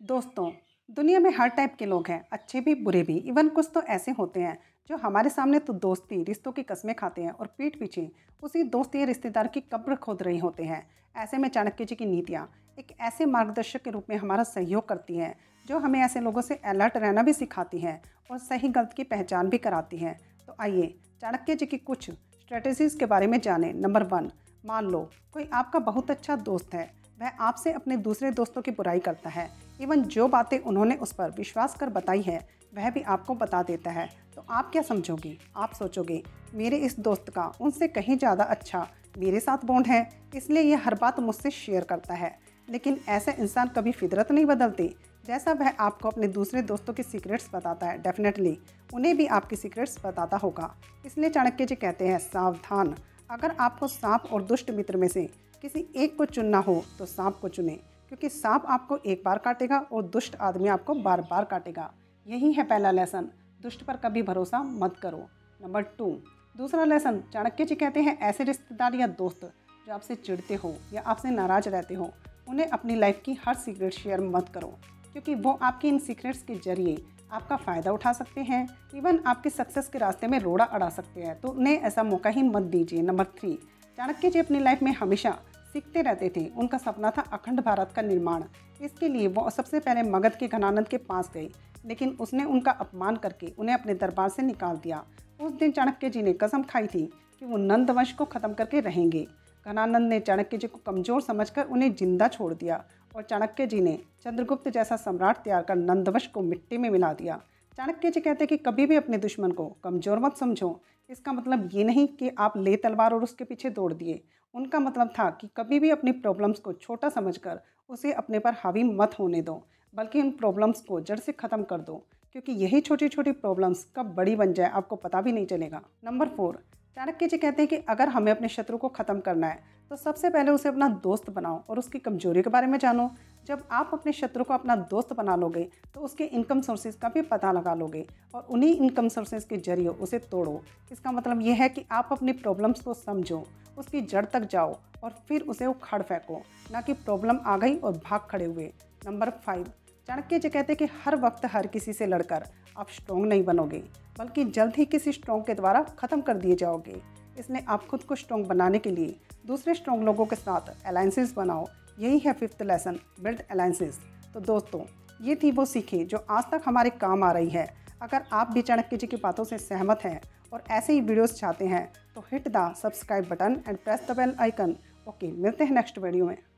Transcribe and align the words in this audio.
दोस्तों, 0.00 0.50
दुनिया 0.88 1.18
में 1.20 1.30
हर 1.30 1.48
टाइप 1.48 1.74
के 1.78 1.86
लोग 1.86 2.06
हैं, 2.08 2.24
अच्छे 2.32 2.60
भी, 2.60 2.74
बुरे 2.74 3.02
भी। 3.02 3.16
इवन 3.18 3.48
कुछ 3.48 3.70
तो 3.74 3.82
ऐसे 3.82 4.10
होते 4.10 4.40
हैं, 4.40 4.56
जो 4.90 4.96
हमारे 4.96 5.30
सामने 5.30 5.58
तो 5.58 5.72
दोस्ती, 5.72 6.22
रिश्तों 6.24 6.52
की 6.52 6.62
कस्में 6.62 6.94
खाते 6.94 7.22
हैं 7.22 7.30
और 7.30 7.46
पीठ 7.58 7.78
पीछे 7.78 8.10
उसी 8.42 8.62
दोस्ती 8.62 8.98
या 8.98 9.04
रिश्तेदार 9.04 9.46
की 9.46 9.60
कब्र 9.60 9.94
खोद 9.94 10.22
रही 10.22 10.38
होते 10.38 10.64
हैं। 10.64 10.82
ऐसे 11.16 11.38
में 11.38 11.48
चाणक्य 11.48 11.84
जी 11.84 11.94
की 11.94 12.06
नीतियाँ 12.06 12.48
एक 12.78 12.94
ऐसे 13.00 13.26
मार्गदर्शक 13.26 13.82
के 13.82 13.90
रूप 13.90 14.06
में 14.10 14.16
हमारा 14.16 14.44
सहयोग 14.44 14.88
करती 14.88 15.16
हैं, 15.16 15.34
जो 15.66 15.78
हमें 15.78 16.00
ऐसे 16.00 16.20
लोगों 16.20 16.42
से 16.42 16.54
अलर्ट 16.54 16.96
रहना 16.96 17.22
भी 17.22 17.32
सिखाती 17.32 17.78
हैं 17.78 18.00
और 18.30 18.38
सही 18.38 18.68
गलत 18.68 18.92
की 18.96 19.04
पहचान 19.04 19.48
भी 19.48 19.58
कराती 19.58 19.96
हैं। 19.96 20.18
तो 20.46 20.54
आइए, 20.60 20.94
चाणक्य 21.20 21.54
जी 21.54 21.66
की 21.66 21.78
कुछ 21.78 22.10
स्ट्रेटजीज़ 22.10 22.98
के 22.98 23.06
बारे 23.06 23.26
में 23.26 23.40
जानें। 23.40 23.72
नंबर 23.74 24.02
वन 24.04 24.30
मान 24.64 24.86
लो, 24.86 25.08
कोई 25.32 25.48
आपका 25.52 25.78
बहुत 25.78 26.10
अच्छा 26.10 26.36
दोस्त 26.38 26.74
है 26.74 26.99
वह 27.20 27.28
आपसे 27.40 27.72
अपने 27.72 27.96
दूसरे 27.98 28.30
दोस्तों 28.30 28.62
की 28.62 28.70
बुराई 28.70 29.00
करता 29.00 29.30
है। 29.30 29.48
इवन 29.80 30.02
जो 30.04 30.28
बातें 30.28 30.58
उन्होंने 30.58 30.94
उस 30.96 31.12
पर 31.12 31.30
विश्वास 31.30 31.74
कर 31.74 31.88
बताई 31.88 32.22
है, 32.22 32.38
वह 32.74 32.90
भी 32.90 33.02
आपको 33.04 33.34
बता 33.34 33.62
देता 33.62 33.90
है। 33.90 34.08
तो 34.36 34.44
आप 34.50 34.70
क्या 34.72 34.82
समझोगे? 34.82 35.36
आप 35.56 35.72
सोचोगे, 35.74 36.22
मेरे 36.54 36.76
इस 36.78 36.98
दोस्त 37.00 37.30
का 37.30 37.52
उनसे 37.60 37.88
कहीं 37.88 38.16
ज़्यादा 38.18 38.44
अच्छा 38.44 38.86
मेरे 39.18 39.40
साथ 39.40 39.64
बॉन्ड 39.64 39.86
है, 39.86 40.08
इसलिए 40.34 40.62
यह 40.62 40.82
हर 40.84 40.94
बात 40.94 41.18
मुझसे 41.20 41.50
शेयर 41.50 41.84
करता 41.84 42.14
है। 42.14 42.38
लेकिन 42.68 42.98
ऐसे 43.08 43.32
इंसान 43.32 43.68
कभी 43.68 43.92
फितरत 43.92 44.30
नहीं 44.32 44.44
बदलते, 44.46 44.88
जैसा 45.24 45.52
वह 45.52 45.68
आपको 45.80 46.08
अपने 46.08 46.28
दूसरे 46.28 46.62
दोस्तों 46.62 46.94
के 46.94 47.02
सीक्रेट्स 47.02 47.48
बताता 47.54 47.86
है, 47.86 47.98
डेफिनेटली 48.02 48.56
उन्हें 48.90 49.16
भी 49.16 49.26
आपकी 49.28 49.56
सीक्रेट्स 49.56 49.98
बताता 50.04 50.36
होगा। 50.36 50.74
इसलिए 51.06 51.30
चाणक्य 51.30 51.66
जी 51.66 51.74
कहते 51.74 52.08
हैं, 52.08 52.18
सावधान। 52.18 52.94
अगर 53.30 53.54
आपको 53.60 53.88
सांप 53.88 54.32
और 54.32 54.42
दुष्ट 54.42 54.70
मित्र 54.70 54.96
में 54.96 55.08
से 55.08 55.28
किसी 55.62 55.86
एक 55.96 56.16
को 56.16 56.24
चुनना 56.26 56.58
हो 56.58 56.82
तो 56.98 57.06
सांप 57.06 57.38
को 57.40 57.48
चुने, 57.48 57.72
क्योंकि 58.08 58.28
सांप 58.28 58.66
आपको 58.66 58.96
एक 58.98 59.22
बार 59.24 59.38
काटेगा 59.38 59.78
और 59.92 60.02
दुष्ट 60.04 60.36
आदमी 60.40 60.68
आपको 60.68 60.94
बार 60.96 61.20
बार 61.20 61.44
काटेगा। 61.44 61.90
यही 62.26 62.52
है 62.52 62.64
पहला 62.64 62.90
लेसन 62.90 63.28
दुष्ट 63.62 63.82
पर 63.82 63.96
कभी 63.96 64.22
भरोसा 64.22 64.62
मत 64.62 64.96
करो। 64.96 65.26
नंबर 65.60 65.82
टू 65.98 66.06
दूसरा 66.54 66.84
लेसन 66.84 67.22
चाणक्य 67.32 67.64
जी 67.64 67.74
कहते 67.74 68.00
हैं, 68.00 68.18
ऐसे 68.18 68.44
रिश्तेदार 68.44 68.94
या 68.94 69.06
दोस्त 69.08 69.44
जो 69.86 69.92
आपसे 69.92 70.14
चिढ़ते 70.16 70.54
हो 70.54 70.74
या 70.92 71.02
आपसे 71.02 71.30
नाराज़ 71.30 71.68
रहते 71.68 71.94
हो, 71.94 72.10
उन्हें 72.48 72.68
अपनी 72.68 72.94
लाइफ 72.96 73.20
की 73.24 73.36
हर 73.46 73.54
सीक्रेट 73.56 73.92
शेयर 73.94 74.20
मत 74.22 74.48
करो, 74.54 74.68
क्योंकि 75.12 75.34
वो 75.36 75.58
आपके 75.62 75.88
इन 75.88 75.98
सीक्रेट्स 76.00 76.42
के 76.42 76.54
ज़रिए 76.60 76.96
आपका 77.32 77.56
फ़ायदा 77.56 77.92
उठा 77.92 78.12
सकते 78.12 78.40
हैं। 78.42 78.66
इवन 78.94 79.20
आपके 79.26 79.50
सक्सेस 79.50 79.88
के 79.88 79.98
रास्ते 79.98 80.26
में 80.26 80.38
रोड़ा 80.40 80.64
अड़ा 80.66 80.88
सकते 80.90 81.22
हैं 81.22 81.38
तो 81.40 81.48
उन्हें 81.50 81.80
ऐसा 81.80 82.02
मौका 82.04 82.30
ही 82.30 82.42
मत 82.44 82.62
दीजिए। 82.64 83.02
नंबर 83.02 83.24
थ्री 83.38 83.52
चाणक्य 83.98 84.30
जी 84.30 84.38
अपनी 84.38 84.60
लाइफ 84.60 84.82
में 84.82 84.92
हमेशा 84.94 85.38
सीखते 85.74 86.02
रहते 86.02 86.28
थे। 86.36 86.46
उनका 86.48 86.78
सपना 86.78 87.10
था 87.10 87.22
अखंड 87.32 87.60
भारत 87.62 87.92
का 87.96 88.02
निर्माण। 88.02 88.44
इसके 88.80 89.08
लिए 89.08 89.26
वो 89.28 89.48
सबसे 89.50 89.80
पहले 89.80 90.02
मगध 90.04 90.36
के 90.36 90.48
घनानंद 90.48 90.88
के 90.88 90.96
पास 90.98 91.30
गए, 91.34 91.48
लेकिन 91.86 92.16
उसने 92.20 92.44
उनका 92.46 92.70
अपमान 92.72 93.16
करके 93.16 93.52
उन्हें 93.58 93.74
अपने 93.74 93.94
दरबार 93.96 94.28
से 94.28 94.42
निकाल 94.42 94.76
दिया। 94.78 95.04
उस 95.40 95.52
दिन 95.54 95.70
चाणक्य 95.70 96.10
जी 96.10 96.22
ने 96.22 96.32
कसम 96.34 96.62
खाई 96.62 96.86
थी 96.86 97.04
कि 97.40 97.46
वो 97.46 97.56
नंद 97.58 97.90
वंश 97.90 98.12
को 98.12 98.24
ख़त्म 98.26 98.52
करके 98.54 98.80
रहेंगे। 98.80 99.26
घनानंद 99.66 100.08
ने 100.08 100.18
चाणक्य 100.20 100.56
जी 100.56 100.66
को 100.66 100.78
कमज़ोर 100.86 101.20
समझकर 101.22 101.66
उन्हें 101.66 101.94
ज़िंदा 101.94 102.28
छोड़ 102.28 102.52
दिया 102.54 102.82
और 103.12 103.22
चाणक्य 103.22 103.66
जी 103.66 103.80
ने 103.80 103.98
चंद्रगुप्त 104.24 104.68
जैसा 104.68 104.96
सम्राट 104.98 105.42
तैयार 105.44 105.62
कर 105.62 105.76
नंदवश 105.76 106.26
को 106.26 106.42
मिट्टी 106.42 106.78
में 106.78 106.88
मिला 106.90 107.12
दिया। 107.12 107.40
चाणक्य 107.80 108.10
जी 108.10 108.20
कहते 108.20 108.44
हैं 108.44 108.48
कि 108.48 108.56
कभी 108.56 108.84
भी 108.86 108.96
अपने 108.96 109.18
दुश्मन 109.18 109.50
को 109.50 109.64
कमज़ोर 109.84 110.18
मत 110.18 110.36
समझो। 110.36 110.68
इसका 111.10 111.32
मतलब 111.32 111.68
ये 111.72 111.84
नहीं 111.84 112.06
कि 112.08 112.30
आप 112.38 112.56
ले 112.56 112.74
तलवार 112.76 113.12
और 113.14 113.22
उसके 113.22 113.44
पीछे 113.44 113.70
दौड़ 113.70 113.92
दिए। 113.92 114.20
उनका 114.54 114.78
मतलब 114.78 115.12
था 115.18 115.28
कि 115.30 115.48
कभी 115.56 115.78
भी 115.80 115.90
अपनी 115.90 116.12
प्रॉब्लम्स 116.18 116.58
को 116.58 116.72
छोटा 116.72 117.08
समझकर 117.08 117.60
उसे 117.90 118.12
अपने 118.14 118.38
पर 118.38 118.54
हावी 118.58 118.82
मत 118.84 119.18
होने 119.18 119.40
दो, 119.42 119.54
बल्कि 119.94 120.20
उन 120.20 120.30
प्रॉब्लम्स 120.32 120.80
को 120.80 121.00
जड़ 121.00 121.18
से 121.18 121.32
ख़त्म 121.34 121.62
कर 121.62 121.80
दो, 121.80 121.96
क्योंकि 122.34 122.52
यही 122.54 122.80
छोटी 122.80 123.08
छोटी 123.08 123.32
प्रॉब्लम्स 123.34 123.86
कब 123.96 124.14
बड़ी 124.14 124.36
बन 124.36 124.52
जाए 124.52 124.70
आपको 124.72 124.96
पता 124.98 125.20
भी 125.20 125.32
नहीं 125.32 125.46
चलेगा। 125.46 125.82
नंबर 126.04 126.28
फोर 126.28 126.62
चाणक्य 126.96 127.26
जी 127.26 127.36
कहते 127.38 127.62
हैं 127.62 127.68
कि 127.68 127.76
अगर 127.88 128.08
हमें 128.08 128.30
अपने 128.32 128.48
शत्रु 128.48 128.76
को 128.76 128.88
ख़त्म 128.90 129.20
करना 129.20 129.46
है 129.46 129.62
तो 129.90 129.96
सबसे 129.96 130.30
पहले 130.30 130.50
उसे 130.50 130.68
अपना 130.68 130.88
दोस्त 131.04 131.30
बनाओ 131.30 131.62
और 131.70 131.78
उसकी 131.78 131.98
कमज़ोरी 131.98 132.42
के 132.42 132.50
बारे 132.50 132.66
में 132.66 132.78
जानो। 132.78 133.10
जब 133.46 133.62
आप 133.72 133.90
अपने 133.92 134.12
शत्रु 134.12 134.44
को 134.44 134.54
अपना 134.54 134.76
दोस्त 134.90 135.12
बना 135.12 135.36
लोगे 135.36 135.62
तो 135.94 136.00
उसके 136.00 136.24
इनकम 136.26 136.60
सोर्सेज 136.60 136.96
का 136.96 137.08
भी 137.08 137.22
पता 137.24 137.52
लगा 137.52 137.74
लोगे 137.74 138.04
और 138.34 138.46
उन्हीं 138.50 138.74
इनकम 138.76 139.08
सोर्सेज 139.08 139.44
के 139.44 139.56
ज़रिए 139.58 139.88
उसे 139.88 140.18
तोड़ो। 140.26 140.60
इसका 140.92 141.12
मतलब 141.12 141.40
यह 141.42 141.62
है 141.62 141.68
कि 141.68 141.84
आप 141.92 142.08
अपनी 142.12 142.32
प्रॉब्लम्स 142.34 142.80
को 142.80 142.94
समझो, 142.96 143.44
उसकी 143.78 144.00
जड़ 144.02 144.24
तक 144.26 144.48
जाओ 144.50 144.76
और 145.02 145.14
फिर 145.28 145.42
उसे 145.42 145.66
उखाड़ 145.66 146.02
फेंको, 146.02 146.42
ना 146.72 146.80
कि 146.80 146.92
प्रॉब्लम 146.94 147.38
आ 147.44 147.56
गई 147.58 147.76
और 147.76 148.00
भाग 148.00 148.26
खड़े 148.30 148.44
हुए। 148.44 148.72
नंबर 149.06 149.30
फाइव 149.44 149.66
चाणक्य 150.10 150.38
जी 150.38 150.48
कहते 150.48 150.74
कि 150.74 150.84
हर 151.04 151.14
वक्त 151.16 151.44
हर 151.46 151.66
किसी 151.66 151.92
से 151.92 152.06
लड़कर 152.06 152.44
आप 152.78 152.88
स्ट्रॉन्ग 152.90 153.26
नहीं 153.26 153.42
बनोगे, 153.44 153.78
बल्कि 154.18 154.44
जल्द 154.46 154.72
ही 154.76 154.84
किसी 154.84 155.12
स्ट्रॉन्ग 155.12 155.44
के 155.46 155.54
द्वारा 155.54 155.82
ख़त्म 155.98 156.20
कर 156.20 156.36
दिए 156.36 156.54
जाओगे। 156.56 156.94
इसलिए 157.38 157.64
आप 157.68 157.86
खुद 157.88 158.02
को 158.02 158.16
स्ट्रॉन्ग 158.16 158.46
बनाने 158.46 158.78
के 158.78 158.90
लिए 158.90 159.14
दूसरे 159.46 159.74
स्ट्रॉन्ग 159.74 160.04
लोगों 160.04 160.26
के 160.26 160.36
साथ 160.36 160.74
अलायंसेस 160.86 161.34
बनाओ। 161.34 161.66
यही 161.98 162.18
है 162.18 162.32
फिफ्थ 162.32 162.62
लेसन 162.62 162.98
बिल्ड 163.20 163.42
अलायंसेस 163.50 164.00
तो 164.34 164.40
दोस्तों, 164.42 164.80
ये 165.20 165.36
थी 165.36 165.50
वो 165.52 165.64
सीखें 165.66 166.06
जो 166.06 166.24
आज 166.30 166.50
तक 166.50 166.62
हमारे 166.66 166.90
काम 166.98 167.24
आ 167.24 167.32
रही 167.32 167.48
है। 167.50 167.66
अगर 168.02 168.24
आप 168.32 168.50
भी 168.50 168.62
चाणक्य 168.62 168.96
जी 168.96 169.06
की 169.06 169.16
बातों 169.18 169.44
से 169.44 169.58
सहमत 169.60 170.04
हैं 170.04 170.20
और 170.52 170.64
ऐसे 170.70 170.92
ही 170.92 171.00
वीडियोस 171.02 171.38
चाहते 171.40 171.66
हैं 171.68 171.90
तो 172.14 172.24
hit 172.32 172.48
the 172.48 172.72
subscribe 172.82 173.28
button 173.30 173.60
and 173.68 173.78
press 173.78 174.06
the 174.10 174.16
bell 174.16 174.34
icon 174.40 174.76
okay 175.06 175.32
मिलते 175.32 175.64
हैं 175.64 175.74
नेक्स्ट 175.74 175.98
वीडियो 176.00 176.26
में। 176.26 176.36